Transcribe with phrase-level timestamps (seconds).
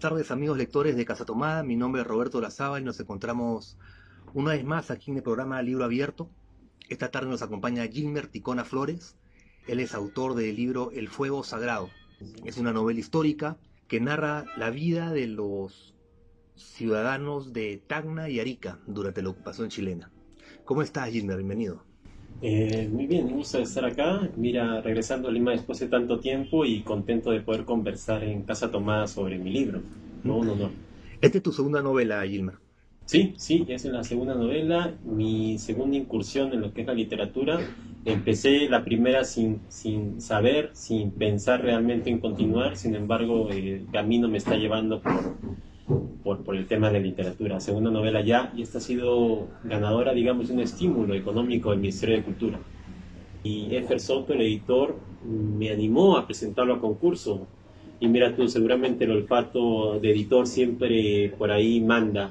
[0.00, 3.76] tardes amigos lectores de Casa Tomada, mi nombre es Roberto Lazaba y nos encontramos
[4.32, 6.30] una vez más aquí en el programa Libro Abierto.
[6.88, 9.16] Esta tarde nos acompaña Gilmer Ticona Flores,
[9.68, 11.90] él es autor del libro El Fuego Sagrado.
[12.46, 15.94] Es una novela histórica que narra la vida de los
[16.56, 20.10] ciudadanos de Tacna y Arica durante la ocupación chilena.
[20.64, 21.36] ¿Cómo estás Gilmer?
[21.36, 21.89] Bienvenido.
[22.42, 24.30] Eh, muy bien, un gusto estar acá.
[24.36, 28.70] Mira, regresando a Lima después de tanto tiempo y contento de poder conversar en Casa
[28.70, 29.82] Tomada sobre mi libro.
[30.22, 30.70] No, no, no.
[31.20, 32.58] Esta es tu segunda novela, Gilmer.
[33.04, 37.58] Sí, sí, es la segunda novela, mi segunda incursión en lo que es la literatura.
[38.04, 44.28] Empecé la primera sin, sin saber, sin pensar realmente en continuar, sin embargo el camino
[44.28, 45.40] me está llevando por,
[46.30, 47.58] por, por, el tema de literatura.
[47.58, 52.16] Segunda novela ya, y esta ha sido ganadora, digamos, de un estímulo económico del Ministerio
[52.16, 52.60] de Cultura.
[53.42, 57.48] Y Efer Soto, el editor, me animó a presentarlo a concurso.
[57.98, 62.30] Y mira tú, seguramente el olfato de editor siempre por ahí manda.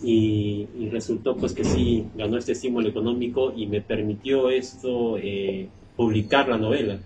[0.00, 5.68] Y, y resultó pues que sí, ganó este estímulo económico y me permitió esto eh,
[5.96, 7.00] publicar la novela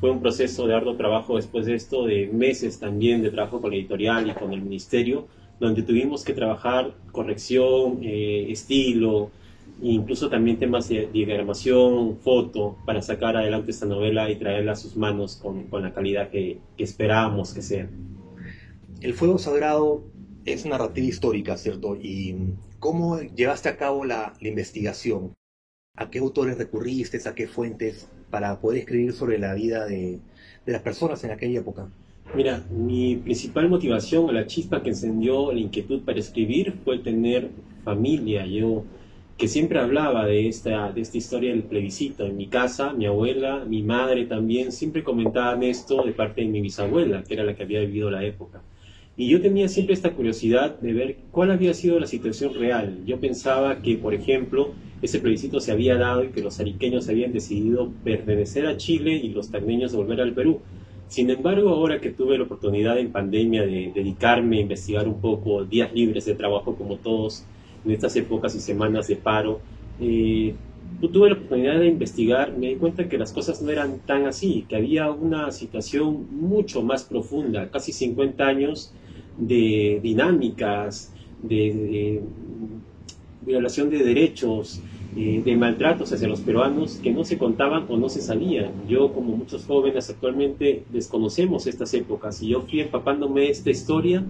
[0.00, 3.70] fue un proceso de arduo trabajo después de esto, de meses también de trabajo con
[3.70, 5.26] la editorial y con el ministerio,
[5.60, 9.30] donde tuvimos que trabajar corrección, eh, estilo,
[9.82, 14.96] incluso también temas de diagramación, foto, para sacar adelante esta novela y traerla a sus
[14.96, 17.88] manos con, con la calidad que, esperábamos que sea.
[19.00, 20.04] El Fuego Sagrado
[20.44, 21.96] es narrativa histórica, ¿cierto?
[21.96, 25.34] ¿Y cómo llevaste a cabo la, la investigación?
[25.96, 27.20] ¿A qué autores recurriste?
[27.28, 28.08] ¿A qué fuentes?
[28.30, 30.20] para poder escribir sobre la vida de,
[30.66, 31.88] las personas en aquella época?
[32.32, 37.50] Mira, mi principal motivación o la chispa que encendió la inquietud para escribir fue tener
[37.82, 38.46] familia.
[38.46, 38.84] Yo
[39.36, 42.26] que siempre hablaba de esta, de esta historia del plebiscito.
[42.26, 46.60] En mi casa, mi abuela, mi madre también siempre comentaban esto de parte de mi
[46.60, 48.64] bisabuela, que era la que había vivido la época.
[49.16, 53.02] Y yo tenía siempre esta curiosidad de ver cuál había sido la situación real.
[53.04, 57.32] Yo pensaba que, por ejemplo, ese plebiscito se había dado y que los ariqueños habían
[57.32, 60.66] decidido pertenecer a Chile y los tagneños volver al Perú.
[61.08, 65.64] Sin embargo, ahora que tuve la oportunidad en pandemia de dedicarme a investigar un poco,
[65.64, 67.44] días libres de trabajo como todos
[67.84, 69.60] en estas épocas y semanas de paro,
[70.00, 70.54] eh,
[71.00, 74.66] tuve la oportunidad de investigar, me di cuenta que las cosas no eran tan así,
[74.68, 78.92] que había una situación mucho más profunda, casi 50 años
[79.38, 81.12] de dinámicas,
[81.42, 82.22] de
[83.42, 84.80] violación de derechos,
[85.16, 88.86] eh, de maltratos hacia los peruanos que no se contaban o no se sabían.
[88.86, 94.22] Yo, como muchos jóvenes actualmente, desconocemos estas épocas y yo fui empapándome esta historia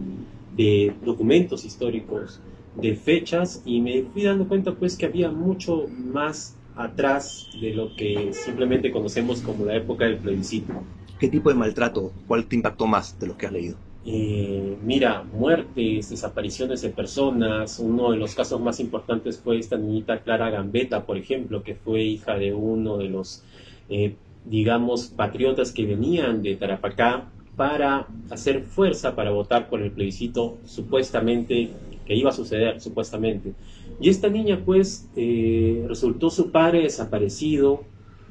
[0.56, 2.40] de documentos históricos,
[2.80, 7.94] de fechas y me fui dando cuenta pues que había mucho más atrás de lo
[7.96, 10.72] que simplemente conocemos como la época del plebiscito.
[11.18, 12.12] ¿Qué tipo de maltrato?
[12.28, 13.76] ¿Cuál te impactó más de lo que has leído?
[14.08, 17.80] Eh, mira, muertes, desapariciones de personas.
[17.80, 22.02] Uno de los casos más importantes fue esta niñita Clara Gambetta, por ejemplo, que fue
[22.02, 23.42] hija de uno de los,
[23.88, 24.14] eh,
[24.44, 27.24] digamos, patriotas que venían de Tarapacá
[27.56, 31.70] para hacer fuerza para votar por el plebiscito supuestamente
[32.06, 33.54] que iba a suceder, supuestamente.
[34.00, 37.82] Y esta niña, pues, eh, resultó su padre desaparecido,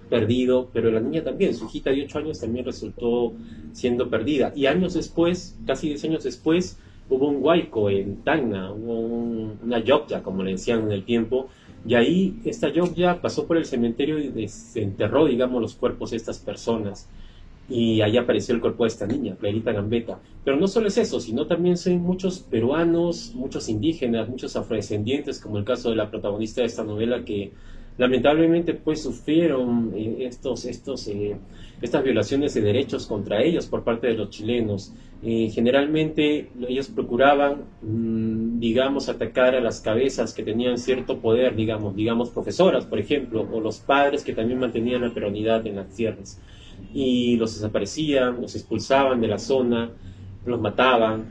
[0.09, 3.33] perdido, pero la niña también, su hijita de 8 años también resultó
[3.71, 4.53] siendo perdida.
[4.55, 6.77] Y años después, casi 10 años después,
[7.09, 8.99] hubo un huayco en Tacna, hubo
[9.63, 11.47] una yokya, como le decían en el tiempo,
[11.87, 16.39] y ahí esta yokya pasó por el cementerio y desenterró, digamos, los cuerpos de estas
[16.39, 17.07] personas.
[17.67, 20.19] Y ahí apareció el cuerpo de esta niña, Clarita Gambetta.
[20.43, 25.57] Pero no solo es eso, sino también son muchos peruanos, muchos indígenas, muchos afrodescendientes, como
[25.57, 27.53] el caso de la protagonista de esta novela que
[27.97, 31.37] lamentablemente pues sufrieron eh, estos, estos, eh,
[31.81, 34.93] estas violaciones de derechos contra ellos por parte de los chilenos.
[35.23, 41.95] Eh, generalmente ellos procuraban, mm, digamos, atacar a las cabezas que tenían cierto poder, digamos,
[41.95, 46.39] digamos profesoras, por ejemplo, o los padres que también mantenían la peronidad en las tierras.
[46.93, 49.89] Y los desaparecían, los expulsaban de la zona,
[50.45, 51.25] los mataban,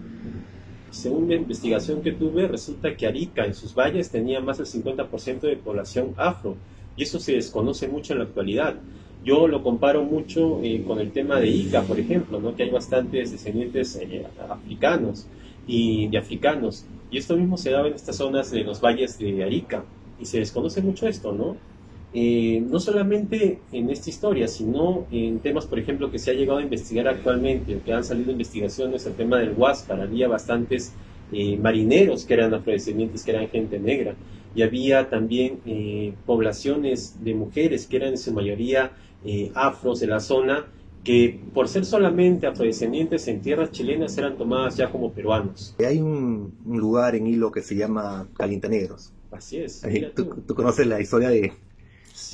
[0.95, 5.41] según la investigación que tuve, resulta que Arica en sus valles tenía más del 50%
[5.41, 6.57] de población afro,
[6.97, 8.77] y eso se desconoce mucho en la actualidad.
[9.25, 12.55] Yo lo comparo mucho eh, con el tema de Ica, por ejemplo, ¿no?
[12.55, 15.27] que hay bastantes descendientes eh, africanos
[15.67, 19.43] y de africanos, y esto mismo se daba en estas zonas de los valles de
[19.43, 19.85] Arica,
[20.21, 21.57] y se desconoce mucho esto, ¿no?
[22.17, 26.61] Eh, no solamente en esta historia, sino en temas, por ejemplo, que se ha llegado
[26.61, 30.93] a investigar actualmente, que han salido investigaciones, el tema del Huáscar, había bastantes
[31.33, 34.15] eh, marineros que eran afrodescendientes, que eran gente negra,
[34.55, 38.93] y había también eh, poblaciones de mujeres que eran en su mayoría
[39.55, 40.67] afros de la zona,
[41.03, 45.75] que por ser solamente afrodescendientes en tierras chilenas eran tomadas ya como peruanos.
[45.79, 49.13] Hay un, lugar en Hilo que se llama Calientanegros.
[49.33, 49.83] Así es.
[50.15, 51.53] ¿Tú, conoces la historia de...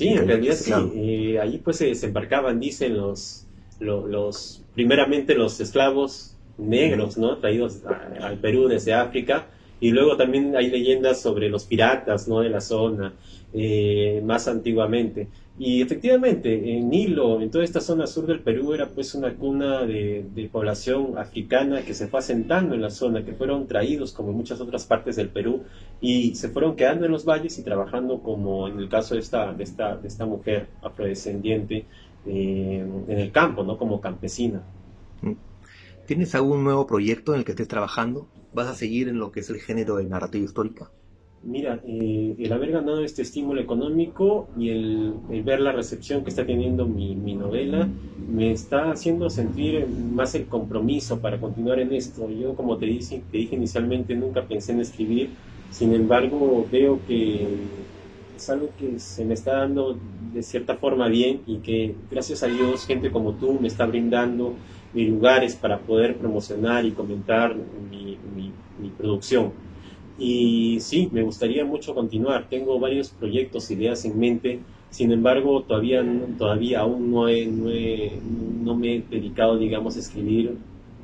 [0.01, 0.73] Sí, en realidad sí.
[0.95, 3.45] Eh, allí pues se desembarcaban, dicen los,
[3.79, 7.37] los, primeramente los esclavos negros, ¿no?
[7.37, 7.81] Traídos
[8.19, 9.47] al Perú desde África.
[9.81, 12.39] Y luego también hay leyendas sobre los piratas, ¿no?
[12.39, 13.13] De la zona,
[13.51, 15.27] eh, más antiguamente.
[15.57, 19.81] Y efectivamente, en Hilo, en toda esta zona sur del Perú, era pues una cuna
[19.81, 24.61] de, población africana que se fue asentando en la zona, que fueron traídos como muchas
[24.61, 25.63] otras partes del Perú
[25.99, 29.51] y se fueron quedando en los valles y trabajando como en el caso de esta,
[29.53, 31.85] de esta, de esta mujer afrodescendiente
[32.25, 33.77] eh, en el campo, ¿no?
[33.77, 34.61] Como campesina.
[36.11, 38.27] ¿Tienes algún nuevo proyecto en el que estés trabajando?
[38.53, 40.91] ¿Vas a seguir en lo que es el género de narrativa histórica?
[41.41, 45.13] mira, eh, el haber ganado este estímulo económico y el,
[45.45, 47.87] ver la recepción que está teniendo mi, novela
[48.29, 52.29] me está haciendo sentir más el compromiso para continuar en esto.
[52.29, 55.29] Yo, como te dije, te dije inicialmente, nunca pensé en escribir,
[55.69, 57.47] sin embargo, veo que
[58.35, 59.97] es algo que se me está dando
[60.33, 64.55] de cierta forma bien y que gracias a Dios gente como tú me está brindando
[64.93, 69.51] lugares para poder promocionar y comentar mi producción.
[70.23, 72.47] Y sí, me gustaría mucho continuar.
[72.47, 74.59] Tengo varios proyectos, ideas en mente.
[74.91, 76.05] Sin embargo, todavía,
[76.37, 80.57] todavía aún no, no me he dedicado, digamos, a escribir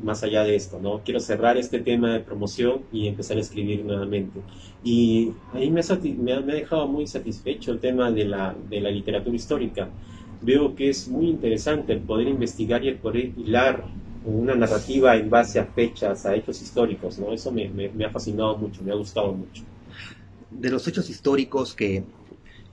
[0.04, 1.02] más allá de esto, ¿no?
[1.04, 4.40] Quiero cerrar este tema de promoción y empezar a escribir nuevamente.
[4.84, 8.92] Y ahí me ha, me ha, dejado muy satisfecho el tema de la, de la
[8.92, 9.90] literatura histórica.
[10.42, 13.86] Veo que es muy interesante el poder investigar y el poder hilar
[14.28, 17.32] una narrativa en base a fechas, a hechos históricos, ¿no?
[17.32, 19.64] Eso me, ha fascinado mucho, me ha gustado mucho.
[20.52, 22.04] De los hechos históricos que,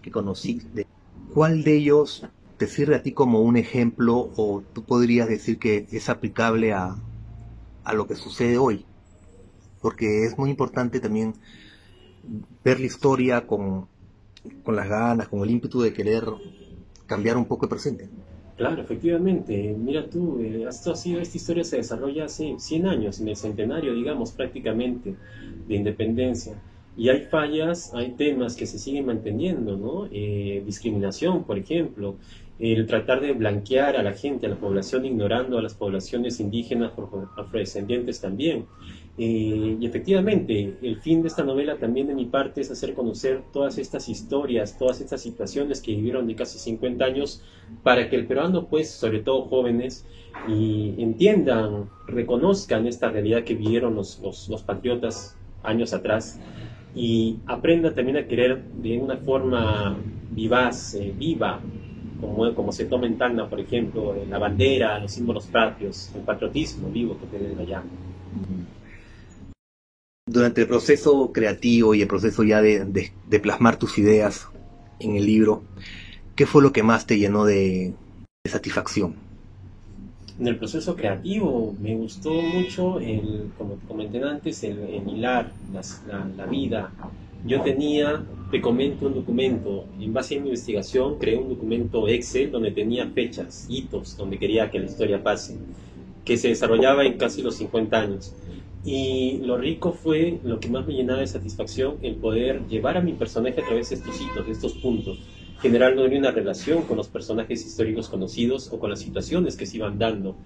[0.03, 0.87] que conociste,
[1.33, 2.27] ¿cuál de ellos
[2.59, 6.97] te sirve a ti como un ejemplo o tú podrías decir que es aplicable a,
[7.85, 8.85] a lo que sucede hoy?
[9.81, 11.35] Porque es muy importante también
[12.65, 13.87] ver la historia con,
[14.65, 16.25] con las ganas, con el ímpetu de querer
[17.07, 18.09] cambiar un poco el presente.
[18.57, 19.75] Claro, efectivamente.
[19.77, 23.37] Mira tú, eh, esto ha sido, esta historia se desarrolla hace 100 años, en el
[23.37, 25.15] centenario, digamos, prácticamente,
[25.67, 26.55] de independencia.
[26.97, 30.09] Y hay fallas, hay temas que se siguen manteniendo, ¿no?
[30.13, 32.15] Eh, discriminación, por ejemplo,
[32.61, 36.93] el tratar de blanquear a la gente, a la población, ignorando a las poblaciones indígenas,
[37.37, 38.67] afrodescendientes también.
[39.17, 43.43] Eh, y efectivamente, el fin de esta novela también de mi parte es hacer conocer
[43.53, 47.43] todas estas historias, todas estas situaciones que vivieron de casi 50 años,
[47.83, 50.05] para que el peruano, pues, sobre todo jóvenes,
[50.49, 56.41] y entiendan, reconozcan esta realidad que vivieron los, los, patriotas años atrás
[56.95, 59.97] y aprenda también a querer de una forma
[60.33, 61.61] vivaz, eh, viva,
[62.21, 66.89] como, como se toma en Tacna, por ejemplo, la bandera, los símbolos patrios, el patriotismo
[66.89, 67.83] vivo que tienen allá
[70.35, 74.49] durante el proceso creativo y el proceso ya de, plasmar tus ideas
[74.99, 75.63] en el libro,
[76.35, 77.95] ¿qué fue lo que más te llenó de,
[78.45, 79.15] satisfacción?
[80.41, 86.27] En el proceso creativo me gustó mucho, el, como te comenté antes, el, hilar la,
[86.37, 86.91] la, vida.
[87.47, 89.85] Yo tenía, te comento, un documento.
[90.01, 94.69] En base a mi investigación, creé un documento Excel donde tenía fechas, hitos, donde quería
[94.69, 95.57] que la historia pase,
[96.25, 98.35] que se desarrollaba en casi los 50 años.
[98.85, 103.01] Y lo rico fue, lo que más me llenaba de satisfacción, el poder llevar a
[103.01, 105.19] mi personaje a través de estos hitos, de estos puntos,
[105.63, 109.99] generando una relación con los personajes históricos conocidos o con las situaciones que se iban
[109.99, 110.37] dando.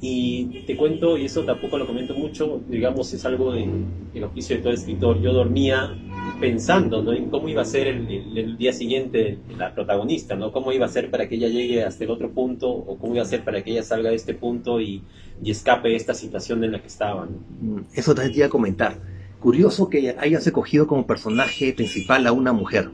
[0.00, 4.62] Y te cuento, y eso tampoco lo comento mucho, digamos, es algo del oficio de
[4.62, 5.20] todo escritor.
[5.20, 5.94] Yo dormía
[6.42, 7.12] pensando ¿no?
[7.12, 10.50] en cómo iba a ser el, día siguiente la protagonista, ¿no?
[10.50, 13.22] Cómo iba a ser para que ella llegue hasta el otro punto o cómo iba
[13.22, 15.02] a ser para que ella salga de este punto y,
[15.44, 17.28] escape de esta situación en la que estaban.
[17.60, 18.98] Mm, eso también te iba a comentar.
[19.38, 22.90] Curioso que hayas escogido como personaje principal a una mujer.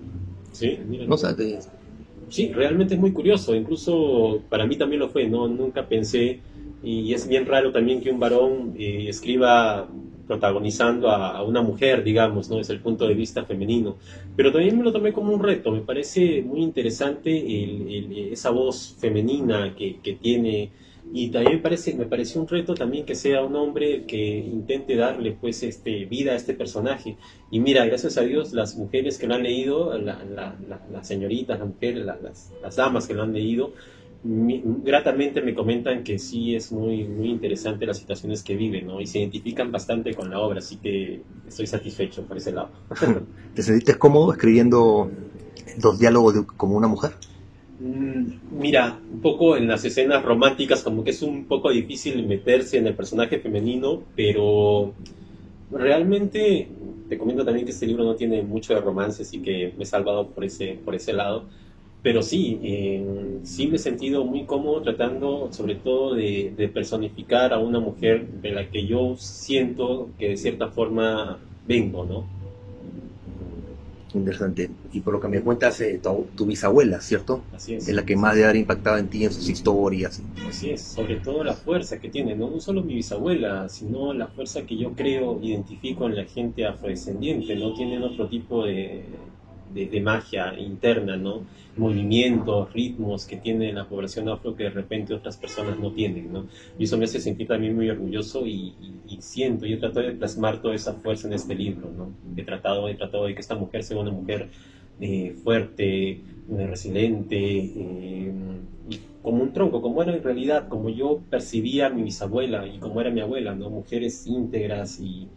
[0.53, 1.07] Sí, mira.
[1.07, 1.17] No,
[2.29, 3.55] Sí, realmente es muy curioso.
[3.55, 5.27] Incluso para mí también lo fue.
[5.27, 6.41] No, nunca pensé
[6.83, 9.89] y es bien raro también que un varón eh, escriba
[10.29, 12.59] protagonizando a, una mujer, digamos, ¿no?
[12.59, 13.97] Desde el punto de vista femenino.
[14.37, 17.33] Pero también me lo tomé como un reto, me parece muy interesante
[18.31, 20.71] esa voz femenina que, tiene
[21.13, 24.95] y también me parece me pareció un reto también que sea un hombre que intente
[24.97, 27.17] darle pues este vida a este personaje
[27.51, 32.05] y mira gracias a Dios las mujeres que lo han leído las señoritas las mujeres
[32.05, 33.73] las, las, damas que lo han leído
[34.25, 39.01] gratamente me comentan que sí es muy, muy interesante las situaciones que viven, ¿no?
[39.01, 42.71] Y se identifican bastante con la obra, así que estoy satisfecho por ese lado.
[43.55, 45.11] ¿Te sentiste cómodo escribiendo
[45.83, 47.13] los diálogos como una mujer?
[47.81, 52.79] Mm, mira, un poco en las escenas románticas como que es un poco difícil meterse
[52.79, 54.95] en el personaje femenino, pero
[55.71, 56.69] realmente
[57.09, 59.87] te comento también que este libro no tiene mucho de romance, así que me he
[59.87, 61.45] salvado por ese, por ese lado.
[62.09, 63.05] Pero sí, eh,
[63.43, 68.27] sí me he sentido muy cómodo tratando sobre todo de, de, personificar a una mujer
[68.27, 72.27] de la que yo siento que de cierta forma vengo, ¿no?
[74.15, 74.71] Interesante.
[74.91, 76.01] Y por lo que me cuentas, eh,
[76.35, 77.43] tu, bisabuela, ¿cierto?
[77.55, 77.89] Así es.
[77.89, 80.23] Es la que más debe haber impactado en ti, en sus historias.
[80.49, 84.29] Así es, sobre todo la fuerza que tiene, no, no solo mi bisabuela, sino la
[84.29, 87.75] fuerza que yo creo, identifico en la gente afrodescendiente, ¿no?
[87.75, 89.05] Tienen otro tipo de,
[89.73, 91.45] de, magia interna, ¿no?
[91.77, 96.47] Movimientos, ritmos que tiene la población afro que de repente otras personas no tienen, ¿no?
[96.79, 98.75] Y eso me hace sentir también muy orgulloso y,
[99.21, 102.13] siento, yo he tratado de plasmar toda esa fuerza en este libro, ¿no?
[102.37, 104.49] He tratado, he tratado de que esta mujer sea una mujer
[105.01, 108.33] eh, fuerte, eh, resiliente, eh,
[109.23, 113.01] como un tronco, como era en realidad, como yo percibía a mi bisabuela y como
[113.01, 113.69] era mi abuela, ¿no?
[113.69, 115.29] Mujeres íntegras y,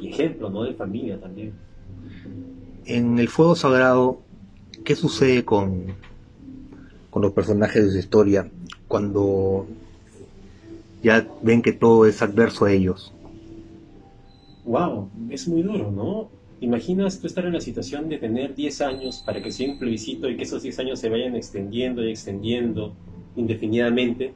[0.00, 0.64] y ejemplo, ¿no?
[0.64, 1.52] De familia también
[2.86, 4.20] en el fuego sagrado,
[4.84, 5.94] ¿qué sucede con,
[7.10, 8.50] con los personajes de su historia
[8.88, 9.66] cuando
[11.02, 13.12] ya ven que todo es adverso a ellos?
[14.64, 16.30] Wow, es muy duro, ¿no?
[16.60, 20.30] Imaginas tú estar en la situación de tener 10 años para que sea un plebiscito
[20.30, 22.94] y que esos 10 años se vayan extendiendo y extendiendo
[23.34, 24.32] indefinidamente.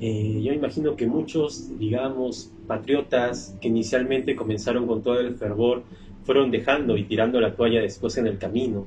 [0.00, 5.82] Eh, yo imagino que muchos, digamos, patriotas que inicialmente comenzaron con todo el fervor,
[6.28, 8.84] fueron dejando y tirando la toalla después en el camino.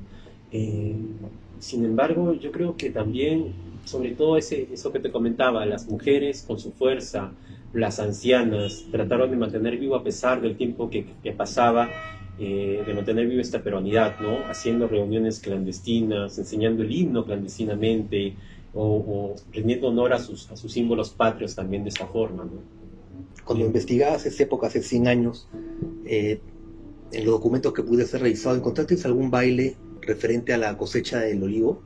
[0.52, 0.94] Eh,
[1.58, 3.52] sin embargo, yo creo que también,
[3.84, 7.32] sobre todo ese, eso que te comentaba, las mujeres con su fuerza,
[7.72, 11.04] las ancianas, trataron de mantener vivo a pesar del tiempo que,
[11.36, 11.90] pasaba,
[12.38, 14.46] eh, de mantener viva esta peruanidad, ¿no?
[14.48, 18.34] Haciendo reuniones clandestinas, enseñando el himno clandestinamente
[18.72, 22.60] o, rendiendo honor a sus, a sus símbolos patrios también de esta forma, ¿no?
[23.44, 25.48] Cuando investigabas esa época, hace 100 años,
[26.06, 26.38] eh,
[27.12, 31.42] en los documentos que pude ser revisado, ¿encontraste algún baile referente a la cosecha del
[31.42, 31.82] olivo?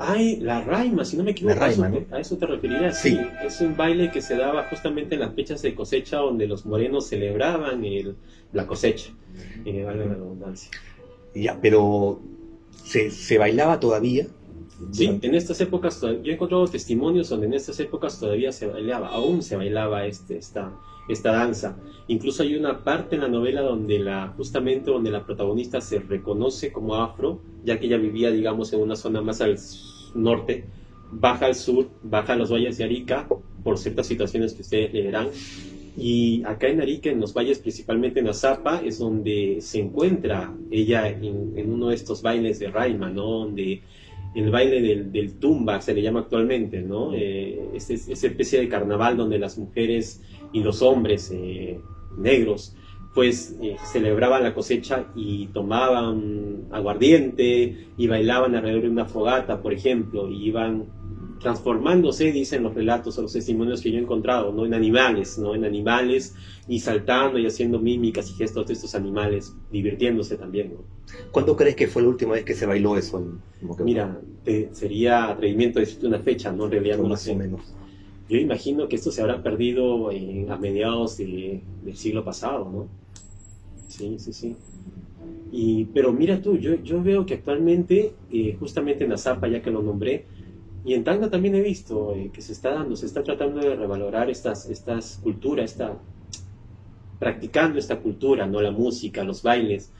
[0.00, 3.00] Ay, la raima, si no me equivoco, a, eso te, referirías.
[3.00, 3.18] Sí.
[3.44, 7.08] es un baile que se daba justamente en las fechas de cosecha donde los morenos
[7.08, 7.82] celebraban
[8.52, 9.10] la cosecha.
[9.64, 10.70] Eh, la redundancia.
[11.34, 12.20] Ya, pero
[12.84, 14.28] ¿se, ¿se, bailaba todavía?
[14.92, 19.08] Sí, en estas épocas, yo he encontrado testimonios donde en estas épocas todavía se bailaba,
[19.08, 20.72] aún se bailaba este, esta,
[21.08, 21.76] esta danza.
[22.08, 26.72] Incluso hay una parte en la novela donde la, justamente donde la protagonista se reconoce
[26.72, 29.58] como afro, ya que ella vivía, digamos, en una zona más al
[30.14, 30.64] norte,
[31.10, 33.28] baja al sur, baja a los valles de Arica,
[33.62, 35.28] por ciertas situaciones que ustedes leerán.
[35.96, 41.08] Y acá en Arica, en los valles, principalmente en Azapa, es donde se encuentra ella
[41.08, 43.40] en, uno de estos bailes de Raima, ¿no?
[43.40, 43.82] Donde
[44.34, 47.12] el baile del, tumba se le llama actualmente, ¿no?
[47.14, 47.94] Eh, esa
[48.26, 50.22] especie de carnaval donde las mujeres
[50.52, 51.80] y los hombres eh,
[52.16, 52.74] negros
[53.14, 59.72] pues eh, celebraban la cosecha y tomaban aguardiente y bailaban alrededor de una fogata, por
[59.72, 60.86] ejemplo, y iban
[61.40, 64.66] transformándose, dicen los relatos o los testimonios que yo he encontrado, ¿no?
[64.66, 65.54] En animales, ¿no?
[65.54, 66.34] En animales
[66.68, 70.84] y saltando y haciendo mímicas y gestos de estos animales, divirtiéndose también, ¿no?
[71.30, 73.24] ¿Cuándo crees que fue la última vez que se bailó eso?
[73.80, 74.20] Mira,
[74.72, 76.66] sería atrevimiento decirte una fecha, ¿no?
[76.66, 77.34] En realidad no lo sé.
[77.34, 77.74] Menos.
[78.28, 81.62] Yo imagino que esto se habrá perdido a mediados del
[81.94, 82.88] siglo pasado, ¿no?
[83.88, 84.56] Sí, sí, sí.
[85.50, 89.70] Y, pero mira tú, yo, yo veo que actualmente, eh, justamente en Azapa, ya que
[89.70, 90.26] lo nombré,
[90.84, 93.74] y en Tanga también he visto eh, que se está dando, se está tratando de
[93.74, 95.96] revalorar estas, estas culturas, está
[97.18, 98.60] practicando esta cultura, ¿no?
[98.60, 99.90] La música, los bailes.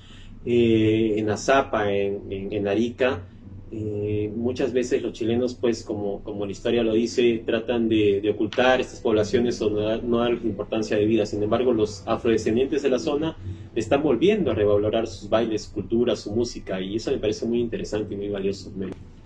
[0.45, 3.23] Eh, en Azapa, en, en Arica,
[3.71, 8.81] eh, muchas veces los chilenos, pues como, como la historia lo dice, tratan de, ocultar
[8.81, 11.27] estas poblaciones o no dar, no dar importancia de vida.
[11.27, 13.37] Sin embargo, los afrodescendientes de la zona
[13.75, 18.15] están volviendo a revalorar sus bailes, cultura, su música, y eso me parece muy interesante
[18.15, 18.73] y muy valioso.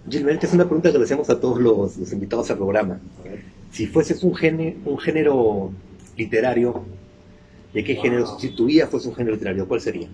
[0.09, 3.01] Gilbert, es una pregunta que le hacemos a todos los, invitados al programa.
[3.71, 5.71] Si fueses un, género, un género
[6.17, 6.83] literario,
[7.73, 8.39] ¿de qué género?
[8.39, 10.09] Si tu vida fuese un género literario, ¿cuál sería?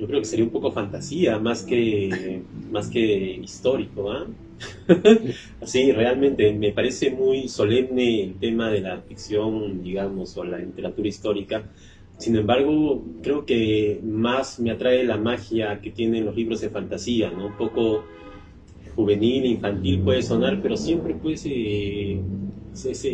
[0.00, 4.10] Yo creo que sería un poco fantasía más que, más que histórico.
[4.10, 4.26] ¿ah?
[5.64, 11.08] sí, realmente me parece muy solemne el tema de la ficción, digamos, o la literatura
[11.08, 11.64] histórica.
[12.16, 17.30] Sin embargo, creo que más me atrae la magia que tienen los libros de fantasía,
[17.30, 17.46] ¿no?
[17.46, 18.04] Un poco
[18.94, 22.20] juvenil, infantil puede sonar, pero siempre pues ese,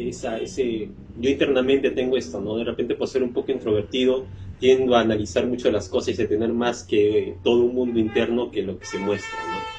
[0.08, 0.88] esa, ese,
[1.20, 2.56] yo internamente tengo esto, ¿no?
[2.56, 4.24] De repente por ser un poco introvertido,
[4.58, 8.50] tiendo a analizar mucho las cosas y a tener más que todo un mundo interno
[8.50, 9.76] que lo que se muestra, ¿no?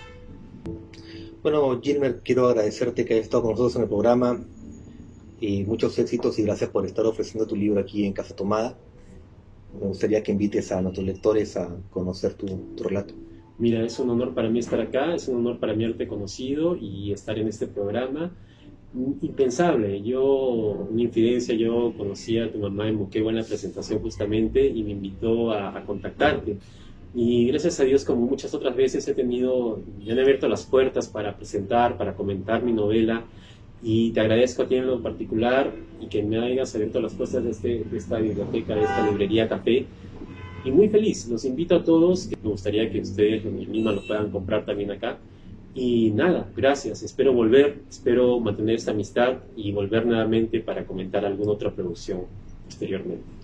[1.42, 4.44] Bueno, Gilmer, quiero agradecerte que hayas estado con nosotros en el programa
[5.40, 8.78] y muchos éxitos y gracias por estar ofreciendo tu libro aquí en Casa Tomada.
[9.80, 13.14] Me gustaría que invites a nuestros lectores a conocer tu, tu relato.
[13.60, 16.76] Mira, es un honor para mí estar acá, es un honor para mí haberte conocido
[16.76, 18.36] y estar en este programa.
[18.94, 24.66] Impensable, yo, una infidencia, yo conocí a tu mamá en Moquegua en la presentación justamente
[24.66, 26.58] y me invitó a, a contactarte.
[27.14, 31.08] Y gracias a Dios, como muchas otras veces, he tenido, me han abierto las puertas
[31.08, 33.24] para presentar, para comentar mi novela.
[33.84, 37.44] Y te agradezco a ti en lo particular y que me hayas abierto las puertas
[37.44, 39.86] de, este, de esta biblioteca, de esta librería café.
[40.66, 44.66] Y muy feliz, los invito a todos, me gustaría que ustedes mismos lo puedan comprar
[44.66, 45.18] también acá.
[45.80, 51.52] Y nada, gracias, espero volver, espero mantener esta amistad y volver nuevamente para comentar alguna
[51.52, 52.22] otra producción
[52.66, 53.37] posteriormente.